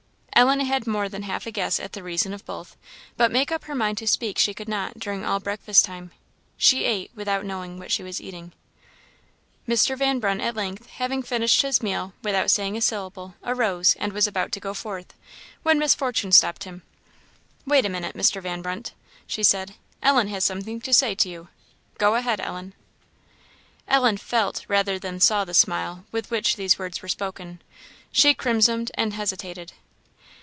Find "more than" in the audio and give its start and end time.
0.87-1.21